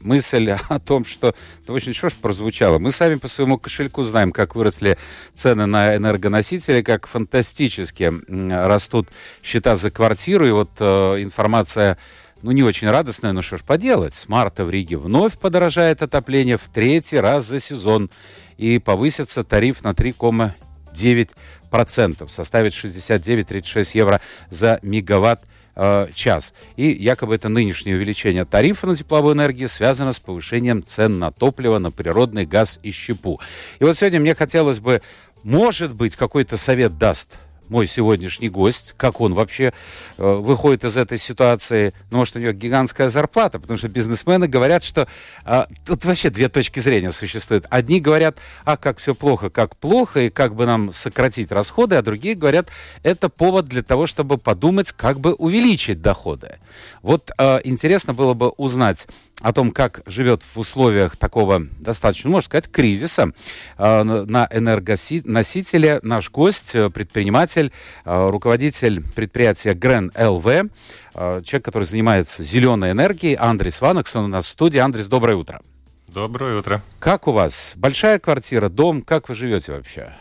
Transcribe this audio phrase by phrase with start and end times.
[0.00, 1.34] мысль о том, что...
[1.66, 2.78] Да очень что ж прозвучало.
[2.78, 4.98] Мы сами по своему кошельку знаем, как выросли
[5.34, 8.12] цены на энергоносители, как фантастически
[8.50, 9.08] растут
[9.42, 10.46] счета за квартиру.
[10.46, 11.98] И вот э, информация
[12.42, 14.14] ну, не очень радостная, но что ж поделать.
[14.14, 18.10] С марта в Риге вновь подорожает отопление в третий раз за сезон.
[18.56, 21.30] И повысится тариф на 3,9
[21.70, 24.20] процентов, составит 69-36 евро
[24.50, 25.42] за мегаватт
[25.78, 26.52] э, час.
[26.76, 31.78] И якобы это нынешнее увеличение тарифа на тепловую энергию связано с повышением цен на топливо,
[31.78, 33.40] на природный газ и щепу.
[33.78, 35.00] И вот сегодня мне хотелось бы,
[35.42, 37.30] может быть, какой-то совет даст
[37.70, 39.72] мой сегодняшний гость, как он вообще
[40.16, 41.92] э, выходит из этой ситуации.
[42.10, 45.08] Ну, может, у него гигантская зарплата, потому что бизнесмены говорят, что
[45.44, 47.66] э, тут вообще две точки зрения существуют.
[47.70, 52.02] Одни говорят, а как все плохо, как плохо, и как бы нам сократить расходы, а
[52.02, 52.68] другие говорят,
[53.02, 56.56] это повод для того, чтобы подумать, как бы увеличить доходы.
[57.02, 59.06] Вот э, интересно было бы узнать
[59.40, 63.32] о том, как живет в условиях такого достаточно, можно сказать, кризиса
[63.76, 67.72] э, на энергоносителе наш гость, э, предприниматель,
[68.04, 70.70] э, руководитель предприятия Грен ЛВ,
[71.14, 74.78] человек, который занимается зеленой энергией, Андрис Ванакс, он у нас в студии.
[74.78, 75.60] Андрис, доброе утро.
[76.08, 76.82] Доброе утро.
[77.00, 77.72] Как у вас?
[77.74, 79.02] Большая квартира, дом?
[79.02, 80.12] Как вы живете вообще?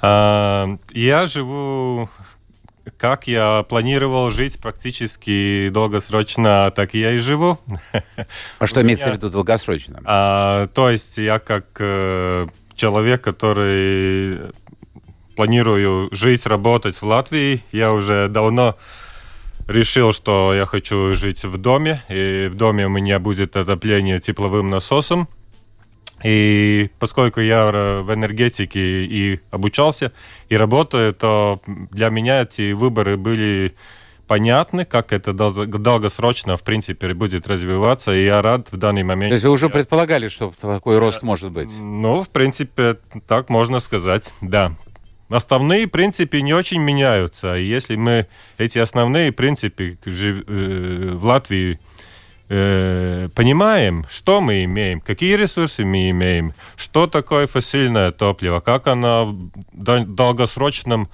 [0.00, 2.08] А, я живу
[2.96, 7.58] как я планировал жить практически долгосрочно, так я и живу.
[8.58, 10.00] А что имеется в виду долгосрочно?
[10.04, 14.52] А, то есть я как э, человек, который
[15.36, 18.76] планирую жить, работать в Латвии, я уже давно
[19.66, 24.68] решил, что я хочу жить в доме, и в доме у меня будет отопление тепловым
[24.70, 25.28] насосом.
[26.22, 27.66] И поскольку я
[28.02, 30.12] в энергетике и обучался,
[30.48, 33.74] и работаю, то для меня эти выборы были
[34.30, 39.30] понятны, как это долгосрочно, в принципе, будет развиваться, и я рад в данный момент.
[39.30, 41.70] То есть вы уже предполагали, что такой рост может быть?
[41.80, 44.76] Ну, в принципе, так можно сказать, да.
[45.30, 47.54] Основные принципы не очень меняются.
[47.54, 48.28] Если мы
[48.58, 51.80] эти основные принципы э, в Латвии
[52.50, 59.36] э, понимаем, что мы имеем, какие ресурсы мы имеем, что такое фосильное топливо, как оно
[59.72, 61.08] в долгосрочном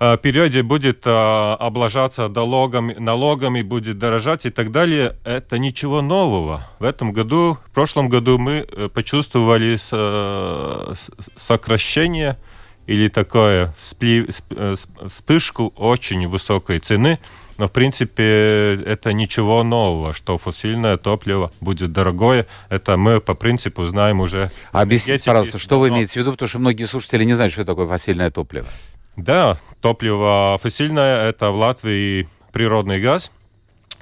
[0.00, 6.66] э, периоде будет э, облажаться налогами, налогами, будет дорожать и так далее, это ничего нового.
[6.78, 10.94] В этом году, в прошлом году мы э, почувствовали с, э,
[11.36, 12.38] сокращение
[12.86, 14.74] или такое э,
[15.06, 17.18] вспышку очень высокой цены
[17.58, 22.46] но, в принципе, это ничего нового, что фосильное топливо будет дорогое.
[22.68, 24.50] Это мы по принципу знаем уже.
[24.70, 27.88] Объясните, пожалуйста, что вы имеете в виду, потому что многие слушатели не знают, что такое
[27.88, 28.68] фосильное топливо.
[29.16, 33.32] Да, топливо фосильное– это в Латвии природный газ,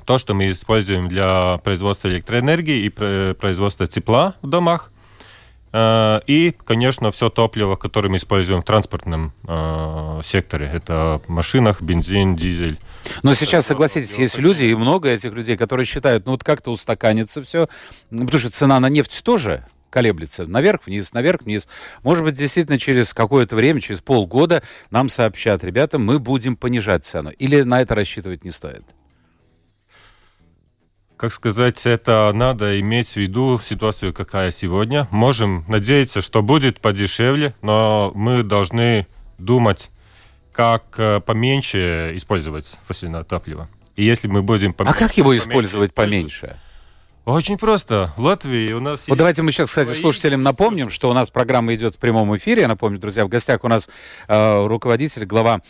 [0.05, 2.91] то, что мы используем для производства электроэнергии и
[3.35, 4.93] производства тепла в домах.
[5.77, 10.71] Э, и, конечно, все топливо, которое мы используем в транспортном э, секторе.
[10.73, 12.79] Это в машинах, бензин, дизель.
[13.23, 17.43] Но сейчас, согласитесь, есть люди, и много этих людей, которые считают, ну вот как-то устаканится
[17.43, 17.69] все,
[18.11, 20.47] ну, потому что цена на нефть тоже колеблется.
[20.47, 21.69] Наверх-вниз, наверх-вниз.
[22.03, 27.31] Может быть, действительно, через какое-то время, через полгода нам сообщат, ребята, мы будем понижать цену.
[27.31, 28.85] Или на это рассчитывать не стоит?
[31.17, 35.09] Как сказать, это надо иметь в виду ситуацию, какая сегодня.
[35.11, 39.07] Можем надеяться, что будет подешевле, но мы должны
[39.39, 39.91] думать,
[40.53, 43.69] как э, поменьше использовать фосильное топливо.
[43.95, 44.75] И если мы будем...
[44.79, 46.59] А как его использовать поменьше?
[47.27, 48.13] Очень просто.
[48.17, 49.19] В Латвии у нас Вот есть...
[49.19, 52.63] давайте мы сейчас, кстати, слушателям напомним, что у нас программа идет в прямом эфире.
[52.63, 53.89] Я напомню, друзья, в гостях у нас
[54.29, 55.61] э, руководитель, глава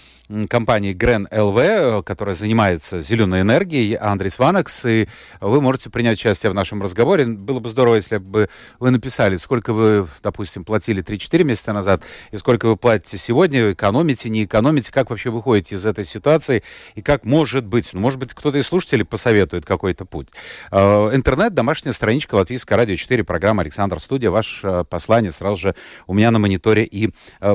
[0.51, 5.09] компании Грен ЛВ, э, которая занимается зеленой энергией, Андрей Сванакс, и
[5.41, 7.27] вы можете принять участие в нашем разговоре.
[7.27, 8.49] Было бы здорово, если бы
[8.79, 14.29] вы написали, сколько вы, допустим, платили 3-4 месяца назад, и сколько вы платите сегодня, экономите,
[14.29, 16.63] не экономите, как вообще выходите из этой ситуации,
[16.97, 20.29] и как может быть, ну, может быть, кто-то из слушателей посоветует какой-то путь.
[20.71, 25.75] Э, интернет, домашняя страничка Латвийское радио 4, программа Александр Студия, ваше э, послание сразу же
[26.07, 27.11] у меня на мониторе и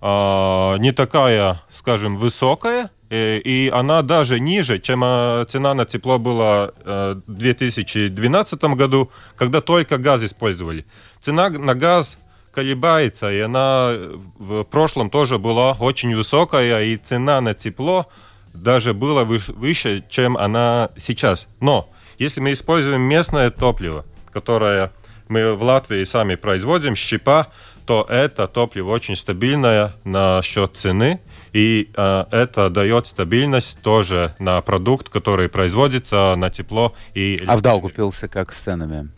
[0.02, 5.02] не такая, скажем, высокая, и она даже ниже, чем
[5.50, 10.86] цена на тепло была в 2012 году, когда только газ использовали.
[11.20, 12.18] Цена на газ
[12.54, 13.94] колебается, и она
[14.40, 18.08] в прошлом тоже была очень высокая, и цена на тепло
[18.54, 21.48] даже была выше, чем она сейчас.
[21.60, 24.92] Но если мы используем местное топливо, которое
[25.28, 27.48] мы в Латвии сами производим, щепа,
[27.92, 31.20] то это топливо очень стабильное на счет цены,
[31.52, 37.44] и э, это дает стабильность тоже на продукт, который производится на тепло и...
[37.46, 39.10] А в Даугупилсе как с ценами?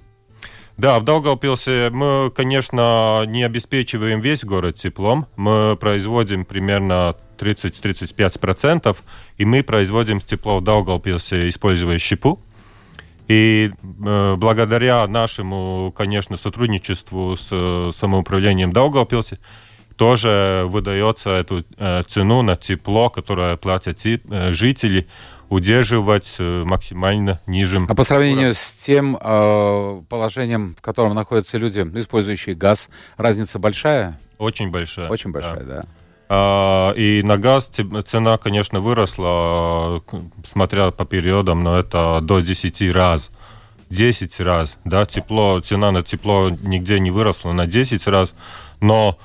[0.76, 5.28] Да, в Даугавпилсе мы, конечно, не обеспечиваем весь город теплом.
[5.36, 8.98] Мы производим примерно 30-35%,
[9.38, 12.40] и мы производим тепло в Даугавпилсе, используя щепу.
[13.28, 19.40] И э, благодаря нашему, конечно, сотрудничеству с э, самоуправлением Даугавпилсе
[19.96, 25.08] тоже выдается эту э, цену на тепло, которое платят э, жители
[25.50, 27.86] удерживать э, максимально ниже.
[27.88, 34.20] А по сравнению с тем э, положением, в котором находятся люди, использующие газ, разница большая?
[34.38, 35.10] Очень большая.
[35.10, 35.82] Очень большая, да.
[35.82, 35.86] да.
[36.30, 37.70] А, и на газ
[38.06, 40.04] цена, конечно, выросла,
[40.46, 43.30] смотря по периодам, но это до 10 раз.
[43.90, 48.34] 10 раз, да, тепло, цена на тепло нигде не выросла на 10 раз,
[48.82, 49.20] но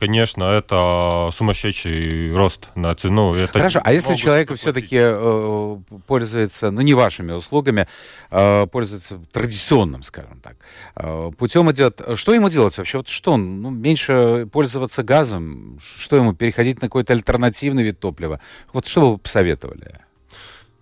[0.00, 3.34] конечно, это сумасшедший рост на цену.
[3.34, 5.76] Это Хорошо, а если человек все-таки э,
[6.06, 7.86] пользуется, ну не вашими услугами,
[8.30, 10.56] э, пользуется традиционным, скажем так,
[10.96, 12.96] э, путем идет, что ему делать вообще?
[12.96, 18.40] Вот что он, ну, меньше пользоваться газом, что ему, переходить на какой-то альтернативный вид топлива?
[18.72, 20.00] Вот что бы вы посоветовали?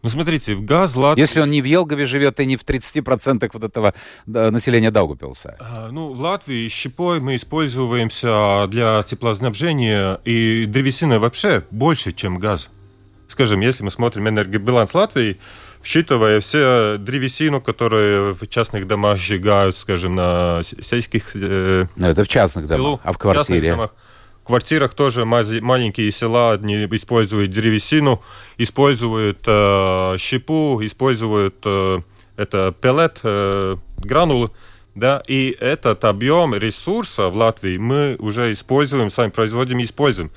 [0.02, 1.20] Ну, смотрите, в газ Латвии...
[1.20, 3.94] Если он не в Елгове живет и не в 30% вот этого
[4.26, 5.56] населения Даугупилса.
[5.58, 12.68] А, ну, в Латвии щепой мы используемся для теплоснабжения, и древесина вообще больше, чем газ.
[13.26, 15.38] Скажем, если мы смотрим энергобаланс Латвии,
[15.82, 21.32] считывая все древесину, которые в частных домах сжигают, скажем, на сельских...
[21.34, 23.74] Э, ну, это в частных домах, а в квартире?
[23.74, 23.90] В
[24.48, 28.22] квартирах тоже маленькие села не используют древесину,
[28.56, 32.00] используют э, щепу, используют э,
[32.36, 34.50] это пеллет, э, гранулы.
[34.94, 40.30] Да, и этот объем ресурса в Латвии мы уже используем, сами производим и используем.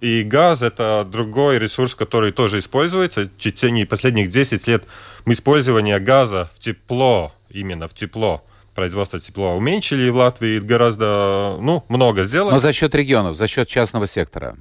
[0.00, 3.26] И газ– это другой ресурс, который тоже используется.
[3.26, 4.84] В течение последних 10 лет
[5.26, 8.42] мы использование газа в тепло, именно в тепло,
[8.74, 12.52] производство тепла уменьшили в Латвии гораздо, ну, много сделали.
[12.52, 14.56] Но за счет регионов, за счет частного сектора.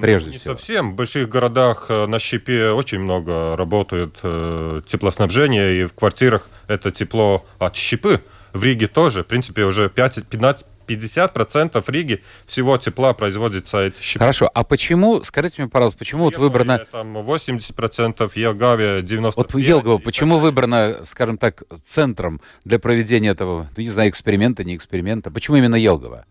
[0.00, 0.54] Прежде не всего.
[0.54, 0.92] совсем.
[0.92, 6.90] В больших городах э, на щепе очень много работает э, теплоснабжение, и в квартирах это
[6.90, 8.22] тепло от щепы.
[8.52, 14.18] В Риге тоже, в принципе, уже 5, 15, 50% Риги всего тепла производится от щепы.
[14.20, 16.86] Хорошо, а почему, скажите мне, пожалуйста, почему вот выбрано...
[16.90, 19.32] Там 80%, Елгаве 95%.
[19.36, 24.76] Вот Елгава, почему выбрано, скажем так, центром для проведения этого, ну, не знаю, эксперимента, не
[24.76, 25.30] эксперимента?
[25.30, 26.26] Почему именно Елгова?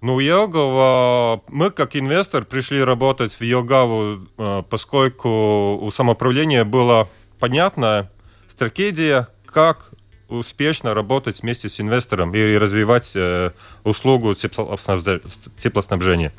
[0.00, 8.10] Ну, Елгова, мы как инвестор пришли работать в Елгаву, э, поскольку у самоуправления была понятная
[8.46, 9.92] стратегия, как
[10.38, 13.50] успешно работать вместе с инвестором и развивать э,
[13.84, 16.32] услугу теплоснабжения.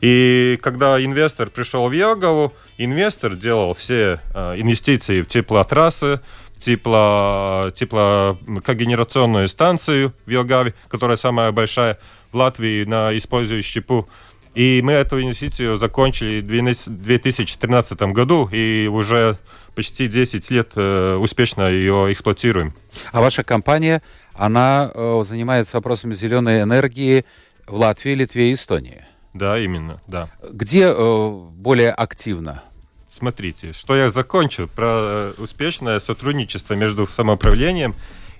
[0.00, 6.20] И когда инвестор пришел в Елгову, инвестор делал все э, инвестиции в теплотрассы,
[6.58, 11.98] тепло, теплокогенерационную станцию в Елгаве, которая самая большая
[12.32, 14.08] в Латвии на используя щепу.
[14.54, 19.38] И мы эту инвестицию закончили в 2013 году и уже
[19.74, 22.74] почти 10 лет э, успешно ее эксплуатируем.
[23.12, 24.02] А ваша компания,
[24.34, 27.24] она э, занимается вопросами зеленой энергии
[27.66, 29.04] в Латвии, Литве и Эстонии?
[29.32, 30.28] Да, именно, да.
[30.50, 32.64] Где э, более активно?
[33.16, 37.94] Смотрите, что я закончил про успешное сотрудничество между самоуправлением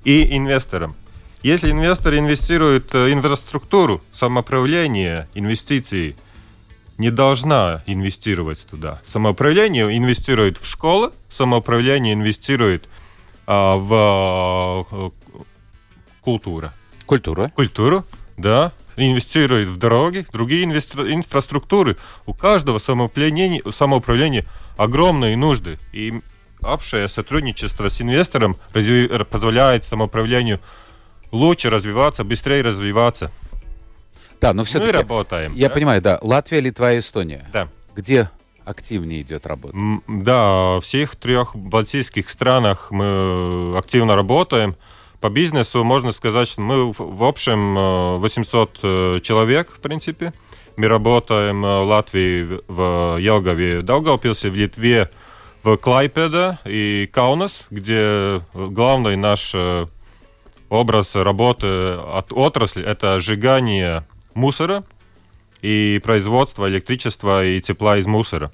[0.04, 0.96] и инвестором.
[1.42, 6.16] Если инвестор инвестирует в инфраструктуру, самоуправление, инвестиции,
[6.98, 9.00] не должна инвестировать туда.
[9.06, 12.90] Самоуправление инвестирует в школы, самоуправление инвестирует
[13.46, 15.10] а, в а,
[16.20, 16.70] культуру.
[17.06, 17.48] Культура.
[17.48, 18.04] Культуру,
[18.36, 18.72] да.
[18.96, 21.96] Инвестирует в дороги, другие инвестru- инфраструктуры.
[22.26, 24.44] У каждого самоуправления, самоуправления
[24.76, 25.78] огромные нужды.
[25.94, 26.20] И
[26.60, 30.60] общее сотрудничество с инвестором позволяет самоуправлению
[31.32, 33.30] лучше развиваться, быстрее развиваться.
[34.40, 34.92] Да, но все-таки...
[34.92, 35.52] Мы работаем.
[35.54, 35.74] Я да?
[35.74, 36.18] понимаю, да.
[36.22, 37.46] Латвия, Литва и Эстония.
[37.52, 37.68] Да.
[37.94, 38.30] Где
[38.64, 39.76] активнее идет работа?
[40.08, 44.76] Да, в всех трех балтийских странах мы активно работаем.
[45.20, 50.32] По бизнесу можно сказать, что мы в- в общем э, 800 э, человек, в принципе.
[50.78, 55.10] Мы работаем э, в Латвии, в- в Елгаве, Даугавпилсе, в Литве,
[55.62, 59.86] в Клайпеда и Каунас, где главный наш э,
[60.70, 64.84] образ работы от отрасли– это сжигание мусора
[65.60, 68.50] и производство электричества и тепла из мусора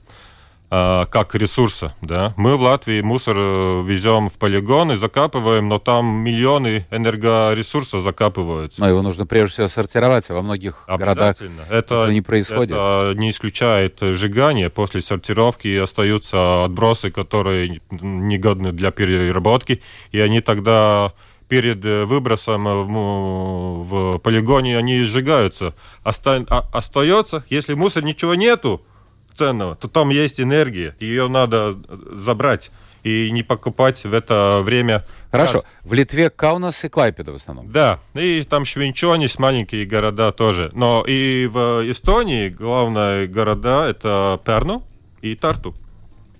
[0.68, 1.94] а, как ресурса.
[2.00, 2.35] Да?
[2.37, 8.80] Мы в Латвии мусор э, везем в полигон и закапываем, но там миллионы энергоресурсов закапываются.
[8.80, 11.62] Но его нужно прежде всего сортировать, а во многих городах Обязательно.
[11.70, 12.73] это не происходит.
[12.73, 14.68] Это не исключает сжигание.
[14.68, 21.12] После сортировки остаются отбросы, которые негодны для переработки, и они тогда
[21.48, 25.74] перед э, выбросом в, му- в полигоне они сжигаются.
[26.04, 28.82] Оста- а- остается, если мусор ничего нету
[29.34, 31.76] ценного, то там есть энергия, ее надо
[32.12, 32.70] забрать
[33.04, 35.04] и не покупать в это время.
[35.30, 35.58] Хорошо.
[35.60, 35.64] газ.
[35.84, 37.70] В Литве Каунас и Клайпеда в основном.
[37.70, 40.70] Да, и там Швинчонис, маленькие города тоже.
[40.74, 44.82] Но и в Эстонии главные города это Перну
[45.22, 45.76] и Тарту.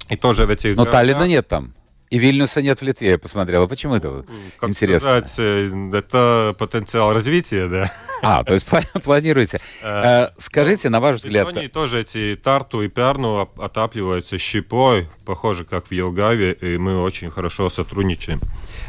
[0.09, 1.75] И тоже в этих Но городах, Таллина нет там.
[2.09, 3.67] И Вильнюса нет в Литве, я посмотрел.
[3.67, 4.25] Почему это
[4.61, 5.09] как интересно?
[5.27, 7.93] сказать, э, это потенциал развития, да.
[8.23, 9.61] А, то есть пла- планируете.
[9.83, 15.65] Э, Скажите, на ваш взгляд, Эстонии тоже эти Тарту и Перну оп- отапливаются щепой, похоже,
[15.65, 18.41] как в Елгаве, и мы очень хорошо сотрудничаем.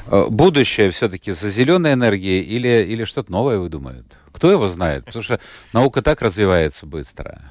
[0.05, 4.05] э, будущее все-таки за зеленой энергией или, или что-то новое выдумают?
[4.31, 5.05] Кто его знает?
[5.05, 5.39] Потому что
[5.73, 7.41] наука так развивается быстро.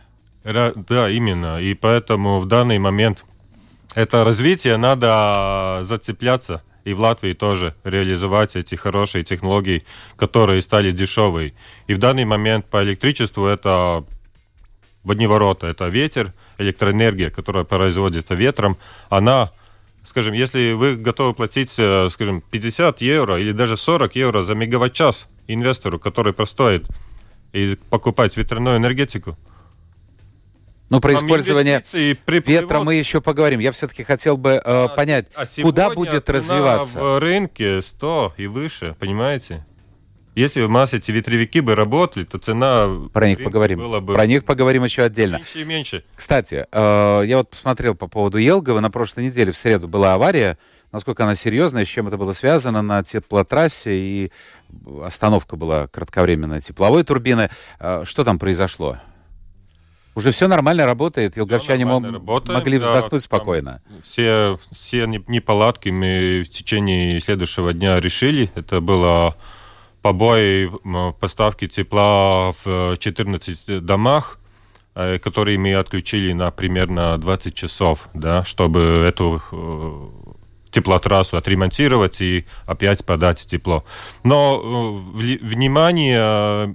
[0.45, 1.61] Да, именно.
[1.61, 3.25] И поэтому в данный момент
[3.97, 6.63] это развитие надо зацепляться.
[6.85, 9.85] И в Латвии тоже реализовать эти хорошие технологии,
[10.17, 11.55] которые стали дешевые.
[11.89, 14.05] И в данный момент по электричеству это
[15.03, 15.67] в одни ворота.
[15.67, 18.77] Это ветер, электроэнергия, которая производится ветром.
[19.09, 19.51] Она,
[20.05, 25.27] скажем, если вы готовы платить, э, скажем, 50 евро или даже 40 евро за мегаватт-час
[25.49, 26.85] инвестору, который простоит,
[27.55, 29.39] и покупать ветряную энергетику,
[30.89, 31.85] Ну, про там использование
[32.25, 32.47] приплывут.
[32.63, 33.59] ветра мы еще поговорим.
[33.61, 37.01] Я все-таки хотел бы э, понять, А куда будет развиваться.
[37.01, 39.65] в рынке 100 и выше, понимаете?
[40.37, 43.79] Если у нас эти ветровики бы работали, то цена Про них поговорим.
[43.79, 45.37] была бы Про них поговорим еще отдельно.
[45.39, 46.05] меньше и меньше.
[46.15, 48.81] Кстати, э, я вот посмотрел по поводу Елгова.
[48.81, 50.59] На прошлой неделе, в среду, была авария.
[50.93, 54.33] Насколько она серьезная, с чем это было связано на теплотрассе, и
[55.03, 57.51] остановка была кратковременная тепловой турбины.
[57.81, 58.99] Э, Что там произошло?
[60.17, 63.83] Уже все нормально работает, елговчане мо- нормально работаем, могли да, вздохнуть там спокойно.
[64.03, 68.51] Все, все не- неполадки мы в течение следующего дня решили.
[68.55, 69.37] Это было
[70.01, 70.71] побои
[71.21, 74.39] поставки тепла в 14 домах,
[74.95, 80.09] э, которые мы отключили на примерно 20 часов, да, чтобы эту э,
[80.71, 83.85] теплотрассу отремонтировать и опять подать тепло.
[84.25, 86.75] Но э, внимание э,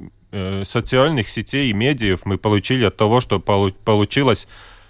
[0.66, 4.48] социальных сетей и медиев мы получили от того, что полу- получилось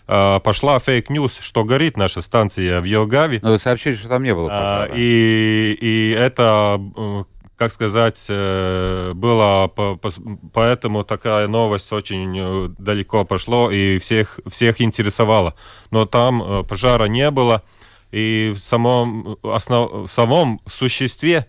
[0.08, 3.40] э, пошла fake news, что горит наша станция в Елгаве.
[3.42, 4.94] Но вы сообщили, что там не было А, пожара.
[5.00, 7.24] и, и это, э,
[7.58, 10.12] как сказать, э, было по- по-
[10.54, 15.56] поэтому такая новость очень э, далеко пошло и всех, всех интересовала.
[15.92, 17.64] Но там э, пожара не было.
[18.12, 21.48] И в самом, основ, в самом существе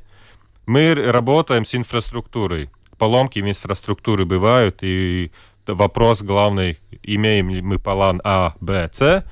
[0.67, 2.71] мы работаем с инфраструктурой.
[3.03, 5.33] Поломки в инфраструктуре бывают, и
[5.67, 9.25] вопрос главный, имеем ли мы план А, Б, С,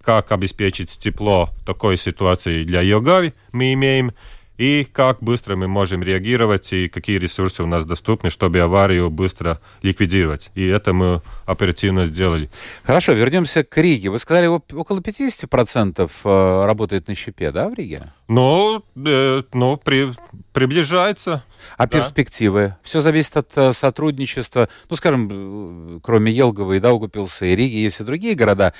[0.00, 4.12] как обеспечить тепло в такой ситуации для Йогави мы имеем,
[4.60, 9.58] и как быстро мы можем реагировать, и какие ресурсы у нас доступны, чтобы аварию быстро
[9.80, 10.50] ликвидировать.
[10.54, 12.50] И это мы оперативно сделали.
[12.82, 14.10] Хорошо, вернемся к Риге.
[14.10, 18.12] Вы сказали, около 50% э, работает на щепе, да, в Риге?
[18.28, 20.12] Но, э, ну, при,
[20.52, 21.42] приближается.
[21.78, 21.98] А Да.
[21.98, 22.76] перспективы?
[22.82, 24.68] Все зависит от э, сотрудничества.
[24.90, 28.74] Ну, скажем, э, кроме Елгова и Даугупилса и Риги, есть и другие города.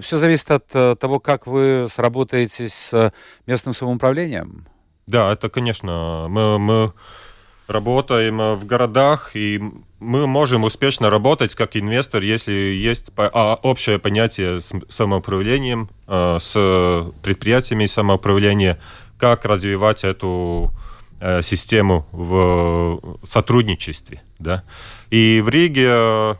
[0.00, 3.12] Все зависит от того, как вы сработаетесь с
[3.46, 4.66] местным самоуправлением.
[5.06, 6.92] Да, это, конечно, мы, мы
[7.68, 9.60] работаем в городах, и
[10.00, 17.12] мы можем успешно работать как инвестор, если есть а, общее понятие с самоуправлением, э, с
[17.22, 18.80] предприятиями самоуправления,
[19.18, 20.72] как развивать эту
[21.20, 24.22] э, систему в сотрудничестве.
[24.38, 24.64] Да?
[25.10, 26.38] И в Риге,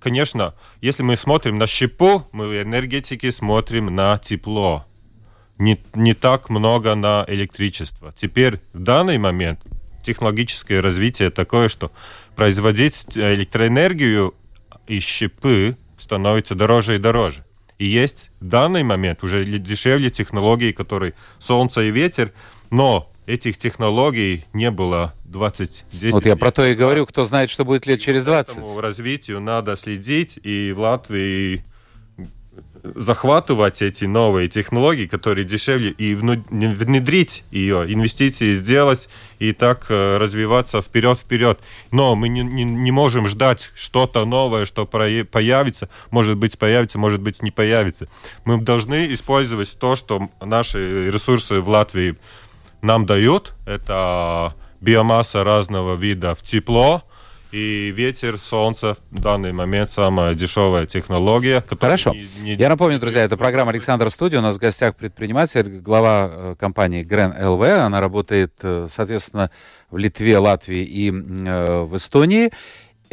[0.00, 4.84] конечно, если мы смотрим на щепу, мы в энергетике смотрим на тепло.
[5.62, 8.12] Не, не так много на электричество.
[8.20, 9.60] Теперь в данный момент
[10.04, 11.92] технологическое развитие такое, что
[12.34, 14.34] производить электроэнергию
[14.88, 17.44] из щепы становится дороже и дороже.
[17.78, 22.32] И есть в данный момент уже дешевле технологии, которые солнце и ветер,
[22.70, 27.50] но этих технологий не было 20 10 Вот я про то и говорю, кто знает,
[27.50, 28.56] что будет лет через 20.
[28.56, 31.64] Этому развитию надо следить, и в Латвии
[32.82, 40.82] захватывать эти новые технологии, которые дешевле, и внедрить ее, инвестиции сделать и так э, развиваться
[40.82, 41.60] вперед-вперед.
[41.90, 45.88] Но мы не, не, не можем ждать что-то новое, что появится.
[46.10, 48.08] Может быть, появится, может быть, не появится.
[48.44, 52.16] Мы должны использовать то, что наши ресурсы в Латвии
[52.80, 53.54] нам дают.
[53.64, 57.04] Это биомасса разного вида в тепло,
[57.52, 61.62] и ветер, солнце в данный момент самая дешевая технология.
[61.78, 62.12] Хорошо.
[62.14, 62.54] Не, не...
[62.54, 64.38] Я напомню, друзья, это программа Александр Студия.
[64.38, 67.62] У нас в гостях предприниматель, глава э, компании Грен ЛВ.
[67.62, 69.50] Она работает, э, соответственно,
[69.90, 72.50] в Литве, Латвии и э, в Эстонии.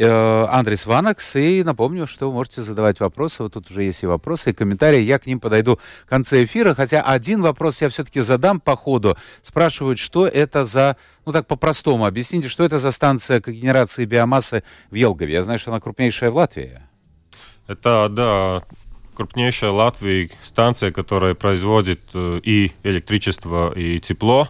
[0.02, 1.36] Э, Андрес Ванакс.
[1.36, 3.42] И напомню, что вы можете задавать вопросы.
[3.42, 5.00] Вот тут уже есть и вопросы, и комментарии.
[5.00, 6.74] Я к ним подойду в конце эфира.
[6.74, 9.18] Хотя один вопрос я все-таки задам по ходу.
[9.42, 10.96] Спрашивают, что это за...
[11.26, 15.34] Ну так по-простому объясните, что это за станция когенерации биомассы в Елгове?
[15.34, 16.80] Я знаю, что она крупнейшая в Латвии.
[17.66, 18.62] Это, да,
[19.14, 24.48] крупнейшая Латвии станция, которая производит э, и электричество, и тепло.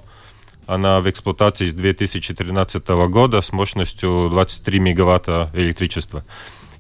[0.71, 6.25] Она в эксплуатации с 2013 года с мощностью 23 мегаватта электричества.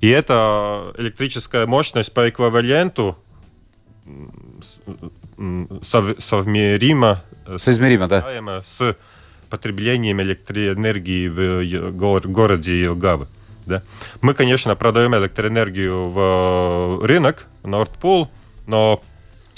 [0.01, 3.19] И эта электрическая мощность по эквиваленту
[5.83, 7.25] совмерима,
[7.57, 8.63] Соизмеримо, да.
[8.65, 8.97] с
[9.49, 11.91] потреблением электроэнергии в
[12.29, 13.27] городе Елгавы.
[13.67, 13.83] Да?
[14.21, 18.29] Мы, конечно, продаем электроэнергию в рынок, Nordpool,
[18.69, 19.03] но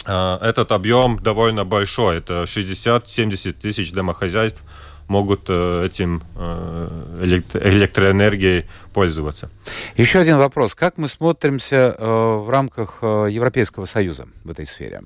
[0.04, 2.18] этот объем довольно большой.
[2.18, 4.62] Это 60-70 тысяч домохозяйств
[5.08, 6.88] могут э, этим э,
[7.20, 9.50] электроэнергией пользоваться.
[9.96, 10.74] Еще один вопрос.
[10.74, 15.02] Как мы смотримся э, в рамках Европейского Союза в этой сфере?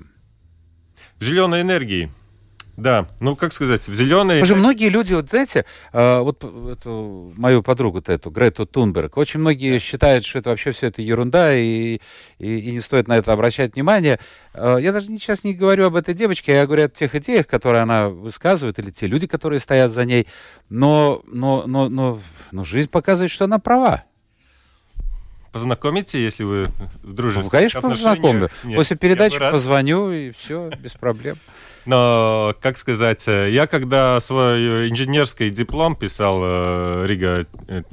[1.19, 2.09] В зеленой энергии
[2.77, 4.39] да, ну как сказать, в зеленой...
[4.39, 9.79] Уже многие люди, вот знаете, э, вот эту, мою подругу-то эту, Грету Тунберг, очень многие
[9.79, 11.97] считают, что это вообще все это ерунда и,
[12.37, 14.19] и, и не стоит на это обращать внимание.
[14.53, 17.81] Э, я даже сейчас не говорю об этой девочке, я говорю о тех идеях, которые
[17.81, 20.27] она высказывает, или те люди, которые стоят за ней.
[20.69, 22.19] Но, но, но, но,
[22.51, 24.03] но жизнь показывает, что она права.
[25.51, 26.69] Познакомите, если вы
[27.01, 27.43] дружите.
[27.45, 28.51] Ну, конечно, познакомлю.
[28.75, 31.37] После передачи позвоню, и все, без проблем.
[31.87, 37.83] Но, как сказать, э, я когда свой инженерский диплом писал в э, Рига э,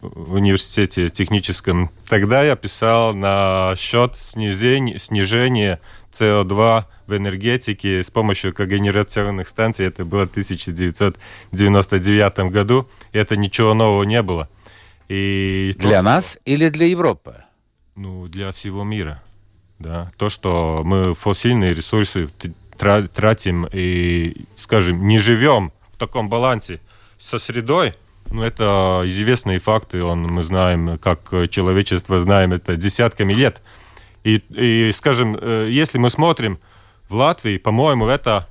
[0.00, 5.80] университете техническом, тогда я писал на счет снижения, снижения
[6.12, 9.86] СО2 в энергетике с помощью когенерационных станций.
[9.86, 12.88] Это было в 1999 году.
[13.12, 14.48] Это ничего нового не было.
[15.08, 17.44] И для то, нас или для Европы?
[17.94, 19.22] Ну, для всего мира.
[19.78, 20.10] Да.
[20.16, 22.28] То, что мы фосильные ресурсы
[22.76, 26.80] тратим и, скажем, не живем в таком балансе
[27.18, 27.94] со средой,
[28.30, 33.60] ну, это известные факты, он, мы знаем, как человечество знаем это десятками лет.
[34.24, 36.58] И, и, скажем, э, если мы смотрим
[37.08, 38.48] в Латвии, по-моему, это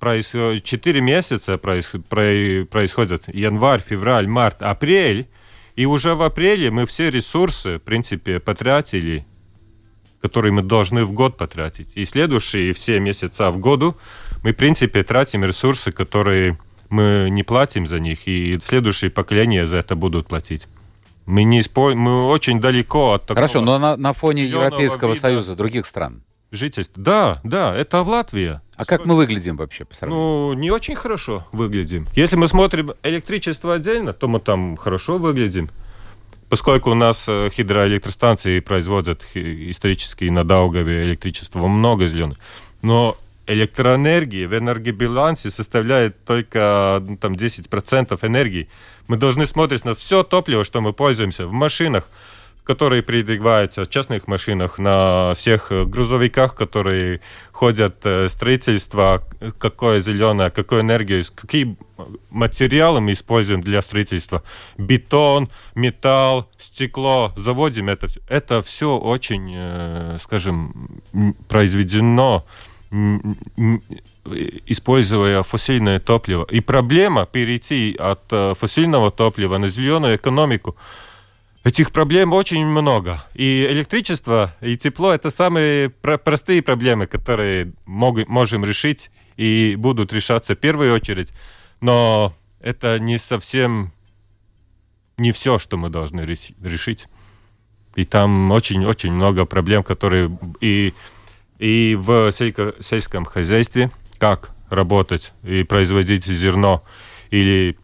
[0.00, 5.28] 4 месяца происходит, январь, февраль, март, апрель,
[5.76, 9.24] и уже в апреле мы все ресурсы, в принципе, потратили
[10.22, 11.92] которые мы должны в год потратить.
[11.96, 13.96] И следующие все месяца в году
[14.42, 16.58] мы, в принципе, тратим ресурсы, которые
[16.88, 20.68] мы не платим за них, и следующие поколения за это будут платить.
[21.26, 21.94] Мы, не испо...
[21.94, 23.36] мы очень далеко от такого...
[23.36, 25.14] Хорошо, но на, на фоне Европейского.
[25.14, 26.22] Союза, других стран.
[26.50, 26.92] Жительств.
[26.96, 28.60] Да, да, это в Латвии.
[28.76, 30.26] А как мы выглядим вообще по сравнению?
[30.26, 32.06] Ну, не очень хорошо выглядим.
[32.14, 35.70] Если мы смотрим электричество отдельно, то мы там хорошо выглядим.
[36.52, 42.36] Поскольку у нас э, гидроэлектростанции производят исторически на Даугаве электричество много зеленых,
[42.82, 48.68] но электроэнергии в энергобалансе составляет только ну, там, 10% энергии.
[49.08, 52.10] Мы должны смотреть на все топливо, что мы пользуемся в машинах,
[52.64, 57.20] которые передвигаются в частных машинах, на всех грузовиках, которые
[57.50, 59.24] ходят э, строительство,
[59.58, 61.76] какое зеленое, какую энергию, какие
[62.30, 64.42] материалы мы используем для строительства.
[64.78, 68.06] Бетон, металл, стекло, заводим это.
[68.28, 71.02] Это все очень, э, скажем,
[71.48, 72.44] произведено
[74.66, 76.46] используя фосильное топливо.
[76.50, 80.76] И проблема перейти от э, фосильного топлива на зеленую экономику–
[81.64, 83.24] Этих проблем очень много.
[83.34, 90.12] И электричество, и тепло– это самые про простые проблемы, которые мог можем решить и будут
[90.12, 91.32] решаться в первую очередь.
[91.80, 93.92] Но это не совсем
[95.18, 97.06] не все, что мы должны решить.
[97.94, 100.94] И там очень-очень много проблем, которые и,
[101.58, 106.82] и в сельско сельском хозяйстве, как работать и производить зерно
[107.30, 107.78] или,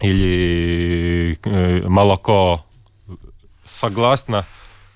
[0.00, 2.64] или э, молоко
[3.68, 4.46] согласно,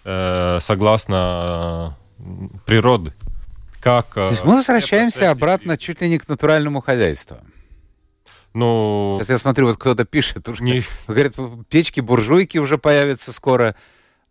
[0.05, 2.23] э, согласно э,
[2.67, 3.15] природы.
[3.81, 7.39] Как, э, То есть мы возвращаемся обратно чуть ли не к натуральному хозяйству.
[8.55, 10.85] Ну, Сейчас я смотрю, вот кто-то пишет, уже, не...
[11.07, 11.35] говорят,
[11.69, 13.75] печки-буржуйки уже появятся скоро.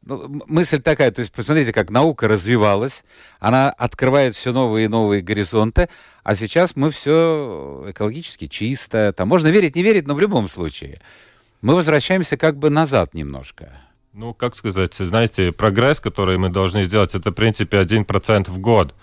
[0.03, 3.03] Ну, мысль такая, то есть посмотрите, как наука развивалась,
[3.39, 5.89] она открывает все новые и новые горизонты,
[6.23, 11.01] а сейчас мы все экологически чисто, там можно верить, не верить, но в любом случае
[11.61, 13.79] мы возвращаемся как бы назад немножко.
[14.13, 18.93] Ну, как сказать, знаете, прогресс, который мы должны сделать, это, в принципе, 1% в год,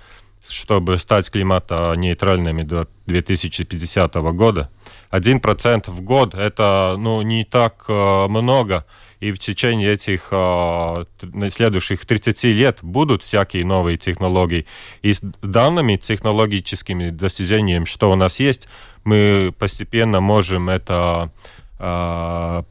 [0.46, 4.70] чтобы стать климатонейтральными до 2050 года.
[5.10, 8.84] 1% в год– это, ну, не так э, много,
[9.20, 11.04] и в течение этих э,
[11.48, 14.66] следующих 30 лет будут всякие новые технологии.
[15.00, 18.68] И с данными технологическими достижениями, что у нас есть,
[19.04, 21.32] мы постепенно можем это
[21.78, 22.62] э,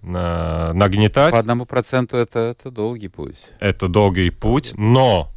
[0.00, 1.32] прогресс нагнетать.
[1.32, 3.46] По одному проценту это, это долгий путь.
[3.60, 5.30] Это долгий путь, но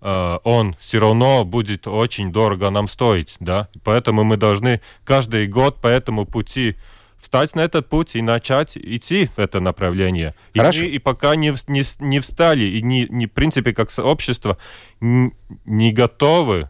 [0.00, 3.68] э, он все равно будет очень дорого нам стоить, да.
[3.84, 6.76] Поэтому мы должны каждый год по этому пути
[7.18, 10.34] встать на этот путь и начать идти в это направление.
[10.54, 10.80] Хорошо.
[10.80, 14.58] И, мы, и пока не, не, не встали, и не, не, в принципе, как общество,
[15.00, 15.32] не,
[15.64, 16.68] не готовы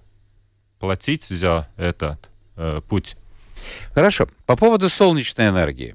[0.79, 3.17] платить за этот э, путь.
[3.95, 4.29] Хорошо.
[4.45, 5.95] По поводу солнечной энергии.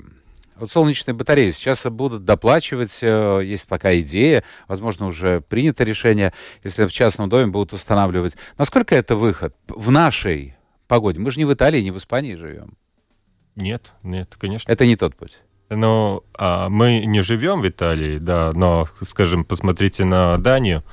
[0.60, 6.86] Вот солнечные батареи сейчас будут доплачивать, э, есть пока идея, возможно, уже принято решение, если
[6.88, 8.38] в частном доме будут устанавливать.
[8.58, 10.56] Насколько это выход в нашей
[10.88, 11.20] погоде?
[11.20, 12.78] Мы же не в Италии, не в Испании живем.
[13.56, 14.72] Нет, нет, конечно.
[14.72, 15.40] Это не тот путь.
[15.70, 20.84] Ну, а мы не живем в Италии, да, но, скажем, посмотрите на Данию.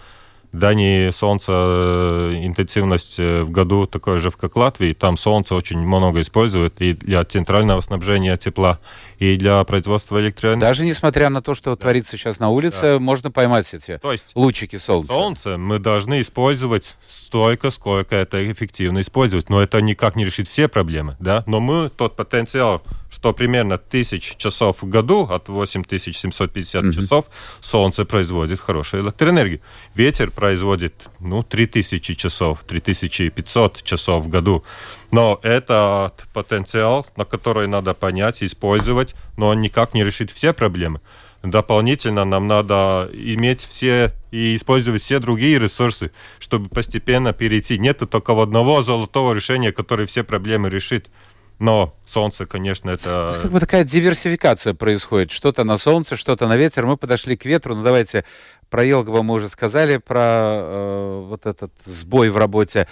[0.51, 4.93] В Дании солнце, э, интенсивность э, в году такой же, как Латвии.
[4.93, 8.79] Там солнце очень много используют и для центрального снабжения тепла,
[9.19, 10.61] и для производства электроэнергии.
[10.61, 11.77] Даже несмотря на то, что да.
[11.77, 12.99] творится сейчас на улице, да.
[12.99, 15.13] можно поймать эти то есть лучики солнца.
[15.13, 19.49] Солнце мы должны использовать столько, сколько это эффективно использовать.
[19.49, 21.43] Но это никак не решит все проблемы, да.
[21.47, 26.93] Но мы тот потенциал, что примерно тысяч часов в году, от 8750 mm-hmm.
[26.93, 27.27] часов,
[27.61, 29.61] солнце производит хорошую электроэнергию.
[29.95, 34.65] Ветер производит, ну, 3000 часов, 3500 часов в году.
[35.11, 41.01] Но это потенциал, на который надо понять, использовать, но он никак не решит все проблемы.
[41.43, 47.79] Дополнительно нам надо иметь все и использовать все другие ресурсы, чтобы постепенно перейти.
[47.79, 51.11] Нет только одного золотого решения, которое все проблемы решит.
[51.59, 53.39] Но солнце, конечно, это...
[53.43, 55.31] Как бы такая диверсификация происходит.
[55.31, 56.87] Что-то на солнце, что-то на ветер.
[56.87, 57.77] Мы подошли к ветру.
[57.77, 58.25] Ну, давайте
[58.71, 62.89] про Елгово мы уже сказали, про э, вот этот сбой в работе.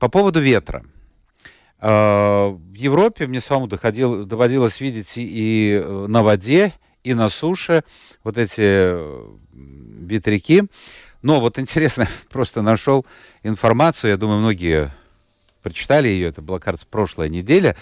[0.00, 0.84] По поводу ветра.
[1.80, 7.84] А, в Европе мне самому доходил, доводилось видеть и э, на воде, и на суше
[8.22, 10.64] вот эти э, ветряки.
[11.22, 13.04] Но вот интересно, просто нашел
[13.42, 14.92] информацию, я думаю, многие
[15.62, 17.74] прочитали ее, это была, кажется, прошлая неделя,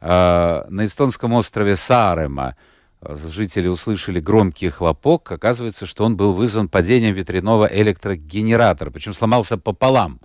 [0.00, 2.56] на эстонском острове Саарема
[3.02, 5.30] э, жители услышали громкий хлопок.
[5.30, 10.20] Оказывается, что он был вызван падением ветряного электрогенератора, причем сломался пополам.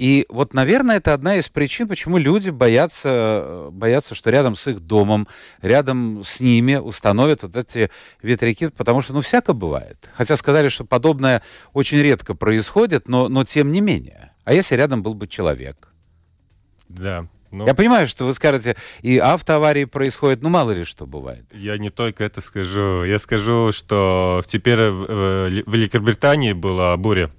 [0.00, 4.80] И вот, наверное, это одна из причин, почему люди боятся, боятся, что рядом с их
[4.80, 5.28] домом,
[5.60, 7.90] рядом с ними установят вот эти
[8.22, 10.08] ветряки, потому что, ну, всяко бывает.
[10.14, 11.42] Хотя сказали, что подобное
[11.74, 14.32] очень редко происходит, но, но тем не менее.
[14.44, 15.88] А если рядом был бы человек?
[16.88, 21.44] Да, ну, я понимаю, что вы скажете, и автоаварии происходят, ну мало ли что бывает.
[21.52, 23.04] Я не только это скажу.
[23.04, 27.30] Я скажу, что теперь в Великобритании была буря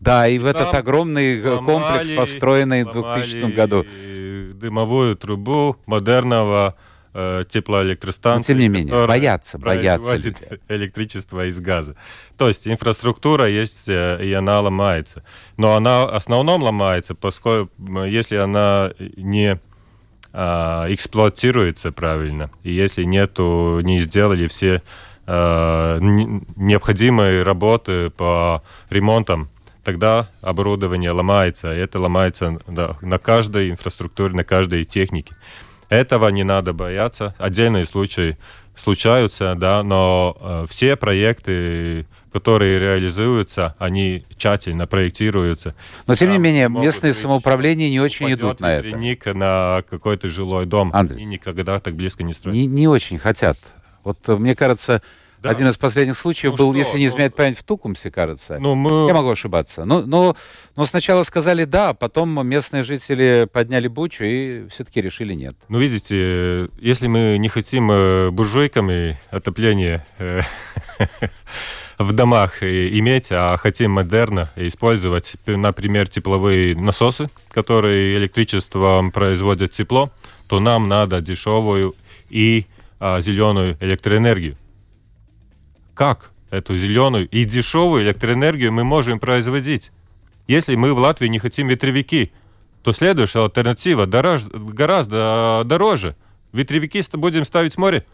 [0.00, 3.84] да, и, и в этот огромный э, комплекс, построенный в 2000 году.
[4.54, 6.76] дымовую трубу модерного
[7.14, 8.54] э, теплоэлектростанций.
[8.54, 10.36] Но, тем не менее, боятся, боятся люди.
[10.68, 11.96] электричество из газа.
[12.36, 15.24] То есть инфраструктура есть, э, и она ломается.
[15.56, 17.70] Но она в основном ломается, поскольку
[18.04, 19.58] если она не
[20.32, 20.38] э,
[20.92, 24.82] эксплуатируется правильно, и если нету, не сделали все
[25.26, 29.48] э, необходимые работы по ремонтам
[29.86, 35.36] тогда оборудование ломается, это ломается да, на каждой инфраструктуре, на каждой технике.
[35.88, 37.36] Этого не надо бояться.
[37.38, 38.36] Отдельные случаи
[38.74, 45.76] случаются, да, но э, все проекты, которые реализуются, они тщательно проектируются.
[46.08, 49.34] Но тем не менее, местные самоуправления не очень идут на это.
[49.34, 50.90] на какой-то жилой дом.
[50.92, 52.56] Андрес, и никогда так близко не строят.
[52.56, 53.56] Не, не очень хотят.
[54.02, 55.00] Вот э, мне кажется,
[55.46, 55.52] да.
[55.52, 56.78] Один из последних случаев ну был, что?
[56.78, 58.58] если не изменяет ну, память, в Тукумсе, кажется.
[58.58, 59.06] Ну, мы...
[59.08, 59.84] Я могу ошибаться.
[59.84, 60.36] Но, но,
[60.76, 65.56] но сначала сказали да, а потом местные жители подняли бучу и все-таки решили нет.
[65.68, 70.40] Ну, видите, если мы не хотим э, буржуйками отопление э,
[71.98, 80.10] в домах иметь, а хотим модерно использовать, например, тепловые насосы, которые электричеством производят тепло,
[80.48, 81.94] то нам надо дешевую
[82.28, 82.66] и
[82.98, 84.56] а, зеленую электроэнергию
[85.96, 89.90] как эту зеленую и дешевую электроэнергию мы можем производить.
[90.46, 92.32] Если мы в Латвии не хотим ветряки,
[92.82, 96.14] то следующая альтернатива дорож, гораздо дороже.
[96.52, 98.04] Ветряки будем ставить в море.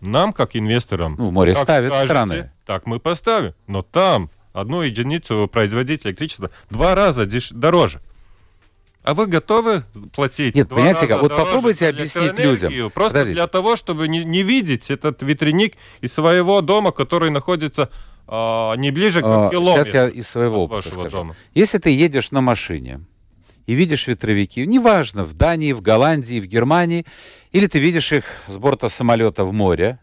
[0.00, 1.14] Нам, как инвесторам...
[1.18, 2.50] Ну, море ставят скажете, страны.
[2.66, 3.54] Так мы поставим.
[3.66, 8.00] Но там одну единицу производить электричества два раза деш- дороже.
[9.04, 10.54] А вы готовы платить?
[10.54, 11.22] Нет, понимаете как?
[11.22, 12.90] Вот попробуйте объяснить людям.
[12.90, 13.38] Просто Подождите.
[13.38, 17.90] для того, чтобы не, не видеть этот ветряник из своего дома, который находится
[18.26, 19.84] а, не ближе к а, километру.
[19.84, 21.10] Сейчас я из своего опыта скажу.
[21.10, 21.36] Дома.
[21.54, 23.00] Если ты едешь на машине
[23.66, 27.06] и видишь ветровики, неважно, в Дании, в Голландии, в Германии,
[27.52, 29.98] или ты видишь их с борта самолета в море,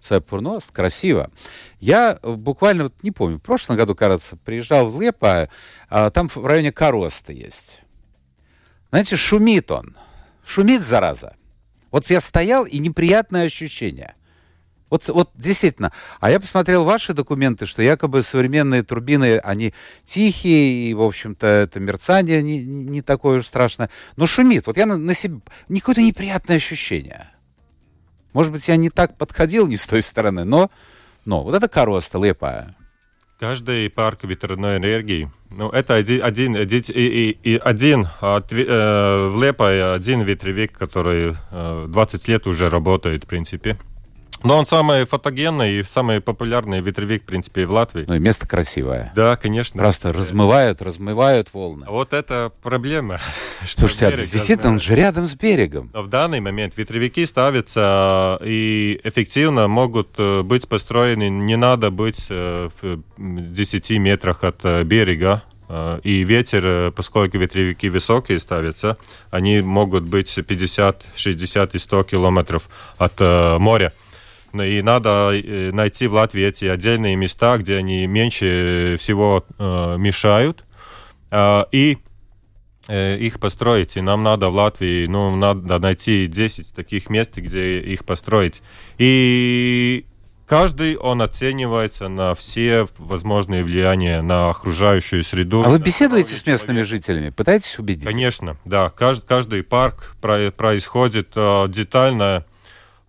[0.00, 1.30] Цепурност, красиво.
[1.78, 5.50] Я буквально, вот не помню, в прошлом году, кажется, приезжал в Лепа,
[5.88, 7.80] а, там в районе Короста есть.
[8.90, 9.96] Знаете, шумит он.
[10.44, 11.34] Шумит, зараза.
[11.90, 14.14] Вот я стоял, и неприятное ощущение.
[14.90, 15.92] Вот, вот действительно.
[16.18, 19.72] А я посмотрел ваши документы, что якобы современные турбины, они
[20.04, 23.88] тихие, и, в общем-то, это мерцание не, не такое уж страшное.
[24.16, 24.66] Но шумит.
[24.66, 25.40] Вот я на, на себе...
[25.68, 27.28] Какое-то неприятное ощущение.
[28.32, 30.70] Может быть, я не так подходил не с той стороны, но,
[31.24, 32.74] но вот это короста лепая.
[33.40, 39.94] Каждый парк ветряной энергии, ну, это один, один, один, и, и, один э, в Лепой
[39.94, 43.78] один ветревик, который э, 20 лет уже работает, в принципе.
[44.42, 48.04] Но он самый фотогенный и самый популярный ветровик, в принципе, в Латвии.
[48.06, 49.12] Ну и место красивое.
[49.14, 49.80] Да, конечно.
[49.80, 51.86] Просто размывают, размывают волны.
[51.88, 53.20] Вот это проблема.
[53.66, 55.90] Слушайте, а действительно, он же рядом с берегом.
[55.92, 62.26] Но в данный момент ветровики ставятся и эффективно могут э, быть построены, не надо быть
[62.28, 65.42] э, в 10 метрах от э, берега,
[66.02, 68.98] и ветер, поскольку ветровики высокие ставятся,
[69.30, 73.20] они могут быть 50, 60 и 100 километров от
[73.60, 73.92] моря.
[74.52, 79.96] Ну, и надо э, найти в Латвии эти отдельные места, где они меньше всего э,
[79.98, 80.64] мешают,
[81.30, 81.98] э, и
[82.88, 83.96] э, их построить.
[83.96, 88.62] И нам надо в Латвии, ну, надо найти 10 таких мест, где их построить.
[88.98, 90.06] И
[90.46, 95.62] каждый, он оценивается на все возможные влияния на окружающую среду.
[95.64, 97.30] А вы беседуете с местными жителями?
[97.30, 98.04] Пытаетесь убедить?
[98.04, 98.90] Конечно, да.
[98.90, 102.44] Каждый, каждый парк происходит э, детально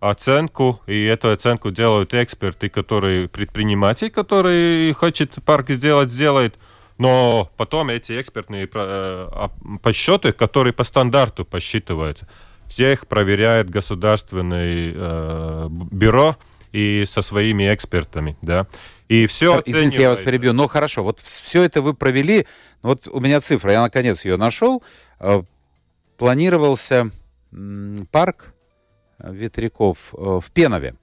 [0.02, 6.58] оценку, и эту оценку делают эксперты, которые предприниматель, который хочет парк сделать, сделает.
[6.98, 12.28] Но потом эти экспертные э, а, подсчеты, которые по стандарту посчитываются,
[12.66, 16.36] всех проверяет государственное э, бюро
[16.72, 18.66] и со своими экспертами, да.
[19.08, 20.52] И все Извините, я вас перебью.
[20.52, 22.46] Ну, хорошо, вот все это вы провели.
[22.82, 24.82] Вот у меня цифра, я наконец ее нашел.
[25.20, 25.42] Э,
[26.18, 27.12] планировался
[28.10, 28.51] парк
[29.18, 30.94] ветряков э, в Пенове.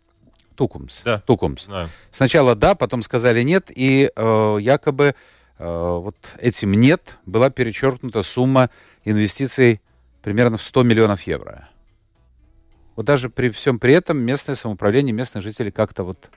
[0.56, 1.04] Тукумс.
[1.04, 1.22] Да.
[1.22, 1.68] Тукумс.
[1.68, 1.90] Да.
[2.12, 5.16] Сначала да, потом сказали нет, и э, якобы
[5.58, 8.70] э, вот этим нет была перечеркнута сумма
[9.06, 9.82] инвестиций
[10.22, 11.70] примерно в 100 миллионов евро.
[12.98, 16.30] Вот даже при всем при этом местное самоуправление, местные жители как-то вот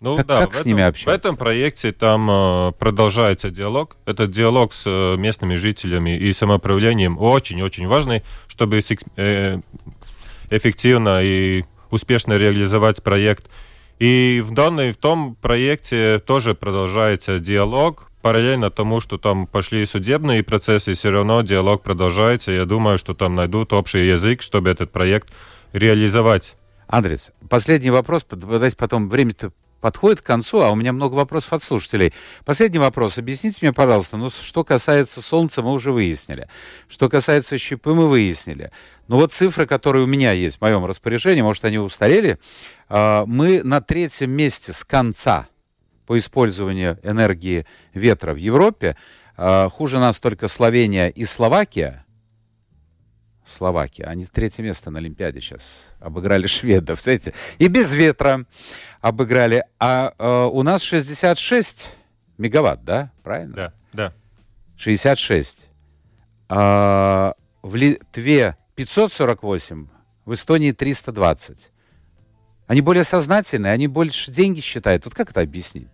[0.00, 1.10] ну как, да, как с этом, ними общаться?
[1.10, 3.96] В этом проекте там э, продолжается диалог.
[4.06, 8.80] Этот диалог с э, местными жителями и самоуправлением очень-очень важный, чтобы
[9.16, 9.60] э,
[10.50, 13.46] эффективно и успешно реализовать проект.
[13.98, 18.10] И в данной, в том проекте тоже продолжается диалог.
[18.22, 22.50] Параллельно тому, что там пошли судебные процессы, все равно диалог продолжается.
[22.50, 25.32] Я думаю, что там найдут общий язык, чтобы этот проект
[25.72, 26.56] реализовать.
[26.88, 31.62] Андрес, последний вопрос, давайте потом время-то подходит к концу, а у меня много вопросов от
[31.62, 32.12] слушателей.
[32.44, 33.18] Последний вопрос.
[33.18, 36.48] Объясните мне, пожалуйста, ну, что касается Солнца, мы уже выяснили.
[36.88, 38.70] Что касается щепы, мы выяснили.
[39.06, 42.38] Но вот цифры, которые у меня есть в моем распоряжении, может, они устарели,
[42.88, 45.48] а, мы на третьем месте с конца
[46.06, 48.96] по использованию энергии ветра в Европе.
[49.36, 52.04] А, хуже нас только Словения и Словакия–
[53.48, 54.04] Словакия.
[54.04, 58.44] Они третье место на Олимпиаде сейчас обыграли шведов, знаете, и без ветра
[59.00, 59.64] обыграли.
[59.78, 61.94] А э, у нас 66
[62.36, 63.10] мегаватт, да?
[63.22, 63.54] Правильно?
[63.54, 64.12] Да, да.
[64.76, 65.68] 66.
[66.48, 69.88] А, в Литве 548,
[70.24, 71.70] в Эстонии 320.
[72.66, 75.04] Они более сознательные, они больше деньги считают.
[75.04, 75.88] Вот как это объяснить?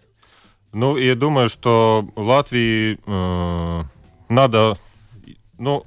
[0.73, 3.85] Ну, я думаю, что Латвии э,
[4.29, 4.79] надо...
[5.57, 5.87] Ну,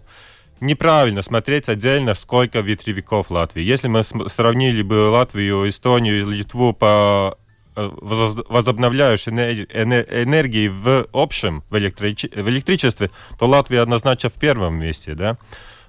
[0.60, 3.63] неправильно смотреть отдельно, сколько ветревиков в Латвии.
[3.63, 7.38] Если мы сравнили бы Латвию, Эстонию, Литву по
[7.76, 15.13] э, возобновляющей энергии в общем, в, электриче, в электричестве, то Латвия однозначно в первом месте.
[15.13, 15.38] Да?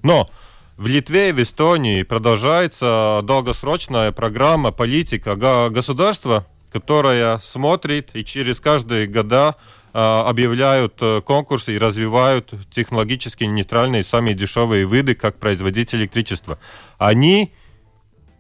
[0.03, 0.31] Но
[0.77, 5.35] в Литве и в Эстонии продолжается долгосрочная программа, политика
[5.71, 9.57] государства, которая смотрит и через каждые года
[10.01, 16.59] объявляют э, конкурсы и развивают технологически нейтральные самые дешевые виды, как производители электричества.
[16.99, 17.53] Они,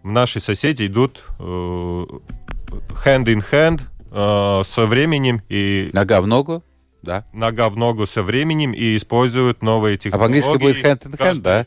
[0.02, 5.90] наши соседи, идут э, hand in hand э, со временем и...
[5.92, 6.62] Нога в ногу?
[7.02, 7.26] Да.
[7.32, 10.40] Нога в ногу со временем и используют новые технологии.
[10.40, 11.66] А по-английски будет hand in hand, каждый, да?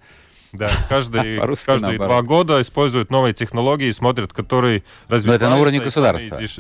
[0.54, 5.28] Да, каждый, каждые два года используют новые технологии и смотрят, которые развиваются.
[5.28, 6.38] Но это на уровне государства.
[6.38, 6.60] Деш...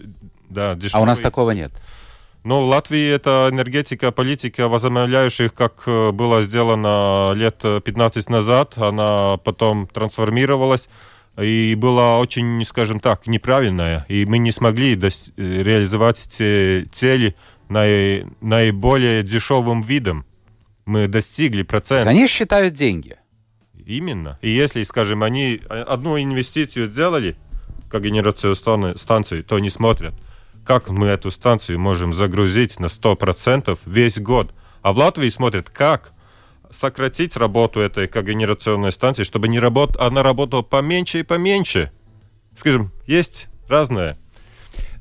[0.50, 1.00] Да, дешевые.
[1.00, 1.72] А у нас такого нет.
[2.44, 9.38] Ну, в Латвии это энергетика, политика возобновляющих, как э, было сделано лет 15 назад, она
[9.38, 10.90] потом трансформировалась
[11.40, 14.06] и была очень, скажем так, неправильная.
[14.10, 17.36] И мы не смогли реализовать те цели
[17.70, 20.26] наи наиболее дешевым видом.
[20.86, 22.10] Мы достигли процента.
[22.10, 23.18] Они считают деньги.
[23.86, 24.40] Именно.
[24.42, 27.36] И если, скажем, они одну инвестицию сделали,
[27.88, 30.16] как генерацию станции, то не смотрят–
[30.66, 34.54] как мы эту станцию можем загрузить на 100% весь год.
[34.82, 36.14] А в Латвии смотрят, как
[36.72, 39.98] сократить работу этой когенерационной станции, чтобы не работ...
[40.00, 41.92] она работала поменьше и поменьше.
[42.56, 44.18] Скажем, есть разное.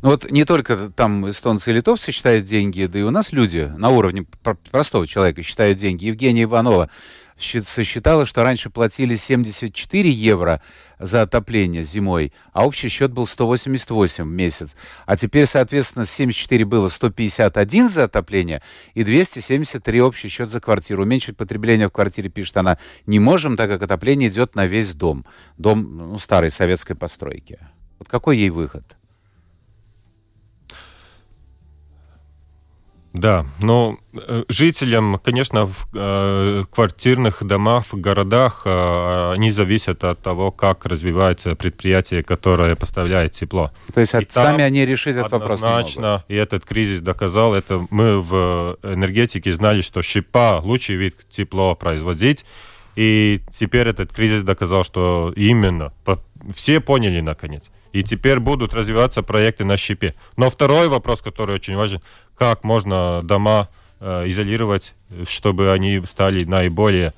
[0.02, 3.70] Ну вот не только там эстонцы и литовцы считают деньги, да и у нас люди
[3.76, 4.24] на уровне
[4.70, 6.06] простого человека считают деньги.
[6.06, 6.90] Евгения Иванова
[7.40, 10.62] сосчитала, что раньше платили 74 евро
[10.98, 14.76] за отопление зимой, а общий счет был 188 в месяц.
[15.06, 18.62] А теперь, соответственно, 74 было 151 за отопление
[18.94, 21.02] и 273 общий счет за квартиру.
[21.02, 25.24] Уменьшить потребление в квартире, пишет она, не можем, так как отопление идет на весь дом.
[25.56, 27.58] Дом ну, старой советской постройки.
[27.98, 28.84] Вот какой ей выход?
[33.12, 40.20] Да, но э, жителям, конечно, в э, квартирных домах, в городах, э, они зависят от
[40.20, 43.72] того, как развивается предприятие, которое поставляет тепло.
[43.92, 48.22] То есть от, сами они решить этот вопрос Однозначно, и этот кризис доказал, это мы
[48.22, 52.44] в энергетике знали, что щепа лучший вид тепло производить,
[52.94, 55.92] и теперь этот кризис доказал, что именно,
[56.54, 57.64] все поняли наконец.
[57.92, 60.14] И теперь будут развиваться проекты на щепе.
[60.36, 62.00] Но второй вопрос, который очень важен,
[62.36, 63.68] как можно дома
[64.00, 64.94] э, изолировать,
[65.28, 67.14] чтобы они стали наиболее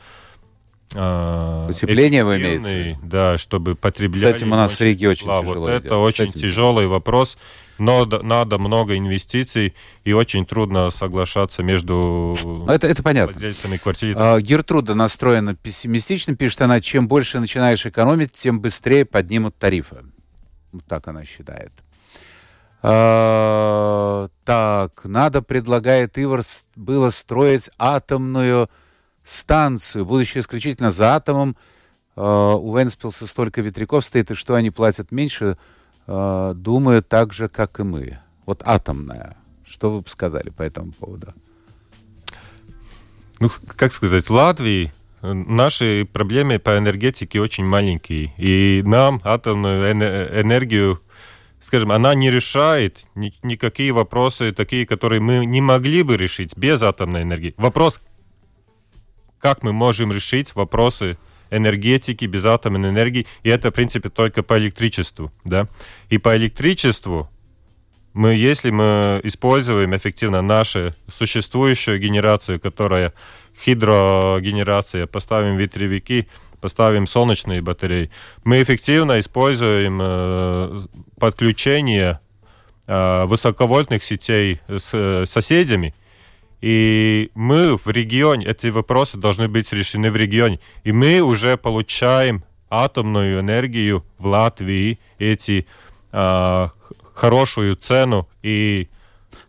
[0.95, 2.99] э, Утепление вы имеете?
[3.03, 4.35] Да, чтобы потребляли...
[4.35, 5.85] Этим у нас в Риге очень тяжело Вот идет.
[5.85, 7.37] это очень тяжелый вопрос,
[7.79, 13.33] но надо много инвестиций, и очень трудно соглашаться между ну, это, это понятно.
[13.33, 14.17] владельцами квартир.
[14.19, 19.97] А, Гертруда настроена пессимистично, пишет она, чем больше начинаешь экономить, тем быстрее поднимут тарифы.
[20.73, 21.73] Вот так она считает.
[22.83, 26.43] А, так, надо, предлагает Ивар,
[26.75, 28.69] было строить атомную
[29.23, 31.57] станцию, будучи исключительно за атомом.
[32.17, 35.59] А, у Венспилса столько ветряков стоит, и что они платят меньше,
[36.07, 38.19] а, думаю, так же, как и мы.
[38.47, 39.37] Вот атомная.
[39.65, 41.33] Что вы бы сказали по этому поводу?
[43.39, 48.35] Ну, как сказать, Латвии наши проблемы по энергетике очень маленькие.
[48.37, 51.01] И нам атомную энергию
[51.63, 56.83] скажем, она не решает ни, никакие вопросы, такие, которые мы не могли бы решить без
[56.83, 57.55] атомной энергии.
[57.57, 58.01] Вопрос,
[59.39, 61.19] как мы можем решить вопросы
[61.51, 65.69] энергетики без атомной энергии, и это, в принципе, только по электричеству, да.
[66.09, 67.31] И по электричеству
[68.13, 73.13] мы, если мы используем эффективно нашу существующую генерацию, которая
[73.65, 76.29] гидрогенерация, поставим ветревики,
[76.61, 78.11] поставим солнечные батареи.
[78.45, 80.81] Мы эффективно используем э,
[81.19, 82.21] подключение
[82.87, 85.95] э, высоковольтных сетей с э, соседями.
[86.61, 90.61] И мы в регионе, эти вопросы должны быть решены в регионе.
[90.85, 95.67] И мы уже получаем атомную энергию в Латвии, эти
[96.13, 96.69] э,
[97.15, 98.89] хорошую цену и...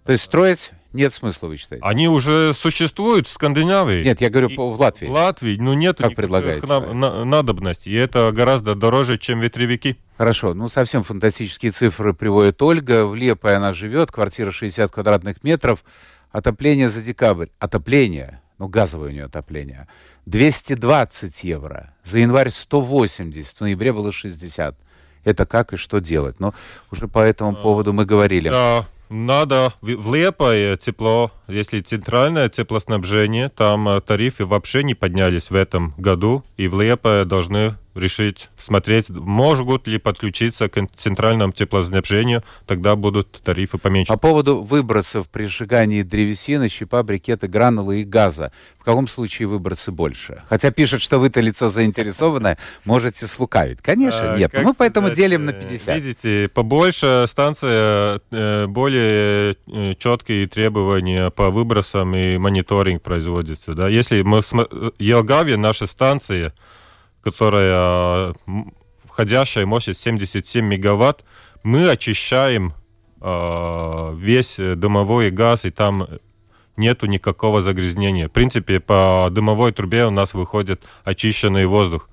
[0.06, 1.84] То есть строить нет смысла, вы считаете?
[1.84, 4.04] Они уже существуют в Скандинавии.
[4.04, 5.08] Нет, я говорю и в Латвии.
[5.08, 6.66] В Латвии, ну, нет как предлагаете?
[6.68, 7.90] На, на, надобности.
[7.90, 9.98] И это гораздо дороже, чем ветряки.
[10.18, 13.08] Хорошо, ну совсем фантастические цифры приводит Ольга.
[13.08, 15.84] В Лепой она живет, квартира 60 квадратных метров.
[16.32, 17.48] Отопление за декабрь.
[17.60, 19.88] Отопление, ну газовое у нее отопление,
[20.28, 21.94] 220 евро.
[22.04, 24.78] За январь 180, в ноябре было 60.
[25.24, 26.40] Это как и что делать?
[26.40, 26.54] Но
[26.92, 28.50] уже по этому а, поводу мы говорили.
[28.50, 35.56] Да, надо в Лепое тепло, Если центральное теплоснабжение, там э, тарифы вообще не поднялись в
[35.56, 42.96] этом году, и в Лепое должны решить, смотреть, могут ли подключиться к центральному теплоснабжению, тогда
[42.96, 44.12] будут тарифы поменьше.
[44.12, 48.52] По поводу выбросов при сжигании древесины, щепа, брикеты, гранулы и газа.
[48.80, 50.44] В каком случае выбросы больше?
[50.50, 53.82] Хотя пишут, что вы-то лицо заинтересованное, можете слукавить.
[53.82, 54.52] Конечно, а, нет.
[54.62, 55.96] Мы поэтому делим на 50.
[55.96, 63.74] Видите, побольше станция, э, более э, четкие требования по выбросам и мониторинг производится.
[63.74, 63.90] Да?
[63.90, 64.42] Если мы...
[65.00, 66.54] Елгавия, наша станция,
[67.22, 68.34] которая
[69.06, 71.24] входящая мощность 77 мегаватт,
[71.64, 72.74] мы очищаем
[73.22, 76.08] э, весь дымовой газ, и там
[76.78, 78.28] нету никакого загрязнения.
[78.28, 82.10] В принципе, по дымовой трубе у нас выходит очищенный воздух.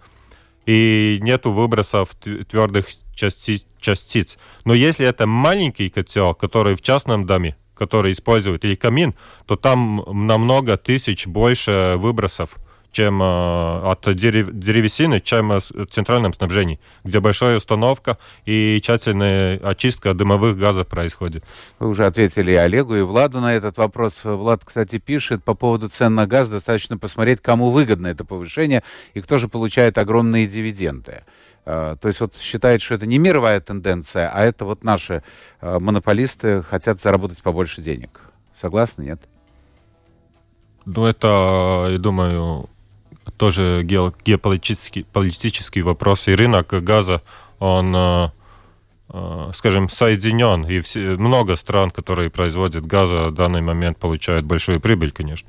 [0.67, 4.39] И нету выбросов твердых частиц, частиц.
[4.65, 9.15] Но если это маленький котел, который в частном доме, который используют, или камин,
[9.47, 12.57] то там намного тысяч больше выбросов
[12.93, 20.15] чем э, от дерев, древесины, чем в центральном снабжении, где большая установка и тщательная очистка
[20.15, 21.45] дымовых газов происходит.
[21.79, 24.21] Вы уже ответили и Олегу, и Владу на этот вопрос.
[24.25, 28.83] Влад, кстати, пишет по поводу цен на газ, достаточно посмотреть, кому выгодно это повышение
[29.15, 31.23] и кто же получает огромные дивиденды.
[31.65, 35.23] Э, то есть вот считает, что это не мировая тенденция, а это вот наши
[35.61, 38.21] э, монополисты хотят заработать побольше денег.
[38.61, 39.21] Согласны, нет?
[40.85, 42.69] Ну, это, я думаю,
[43.41, 47.23] тоже геополитический политический вопрос, и рынок газа,
[47.59, 48.31] он, э,
[49.55, 55.11] скажем, соединен, и все, много стран, которые производят газа, в данный момент получают большую прибыль,
[55.11, 55.49] конечно.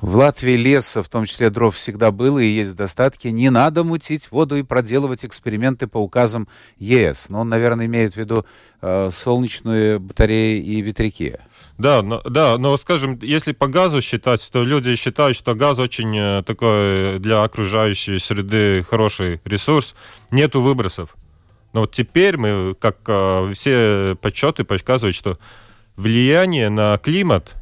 [0.00, 3.28] В Латвии леса, в том числе дров, всегда было и есть достатки.
[3.28, 6.48] Не надо мутить воду и проделывать эксперименты по указам
[6.78, 7.28] ЕС.
[7.28, 8.44] Но он, наверное, имеет в виду
[8.82, 11.36] э, солнечные батареи и ветряки.
[11.78, 16.16] Да, но, да, но, скажем, если по газу считать, то люди считают, что газ очень
[16.16, 19.94] э, такой для окружающей среды хороший ресурс,
[20.30, 21.16] нету выбросов.
[21.76, 25.38] Но вот теперь мы, как э, все подсчеты показывают, что
[25.94, 27.54] влияние на климат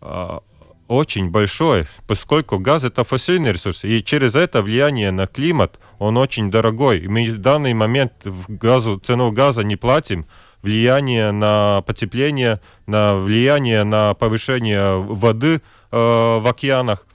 [0.00, 0.38] э,
[0.86, 6.52] очень большое, поскольку газ это фасильный ресурс, и через это влияние на климат он очень
[6.52, 7.08] дорогой.
[7.08, 10.24] Мы в данный момент в газу, цену газа не платим,
[10.62, 17.08] влияние на потепление, на влияние на повышение воды э, в океанах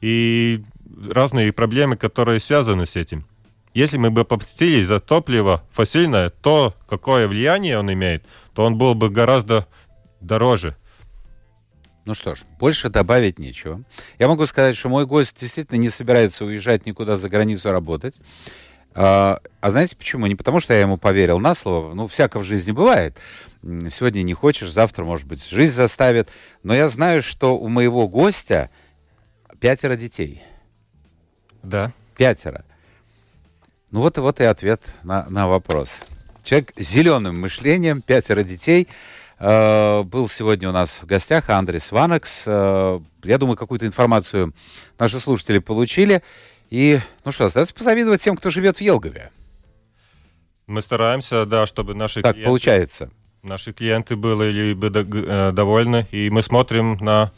[0.00, 0.64] и
[1.10, 3.26] разные проблемы, которые связаны с этим.
[3.74, 8.94] Если мы бы платили за топливо фасильное, то какое влияние он имеет, то он был
[8.94, 9.66] бы гораздо
[10.20, 10.76] дороже.
[12.04, 13.82] Ну что ж, больше добавить нечего.
[14.18, 18.20] Я могу сказать, что мой гость действительно не собирается уезжать никуда за границу работать.
[18.94, 20.26] А, а знаете почему?
[20.26, 21.94] Не потому, что я ему поверил на слово.
[21.94, 23.16] Ну, всяко в жизни бывает.
[23.62, 26.28] Сегодня не хочешь, завтра, может быть, жизнь заставит.
[26.62, 28.68] Но я знаю, что у моего гостя
[29.60, 30.42] пятеро детей.
[31.62, 31.92] Да.
[32.16, 32.64] Пятеро.
[33.92, 36.02] Ну вот, вот и ответ на, на вопрос.
[36.42, 38.88] Человек с зеленым мышлением, пятеро детей.
[39.38, 42.44] Э, был сегодня у нас в гостях Андрес Ванекс.
[42.46, 44.54] Э, я думаю, какую-то информацию
[44.98, 46.22] наши слушатели получили.
[46.70, 49.30] И, ну что, остается позавидовать тем, кто живет в Елгове.
[50.66, 52.48] Мы стараемся, да, чтобы наши так клиенты...
[52.48, 53.10] получается.
[53.42, 57.30] Наши клиенты были бы э, довольны, и мы смотрим на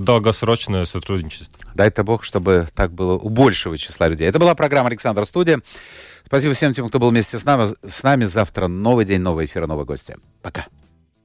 [0.00, 1.60] долгосрочное сотрудничество.
[1.74, 4.28] Дай-то Бог, чтобы так было у большего числа людей.
[4.28, 5.60] Это была программа «Александр Студия».
[6.24, 7.74] Спасибо всем тем, кто был вместе с нами.
[7.84, 10.16] С нами завтра новый день, новый эфир, новые гости.
[10.42, 10.66] Пока.